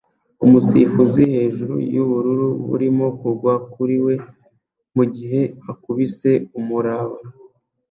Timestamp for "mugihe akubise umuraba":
4.95-7.17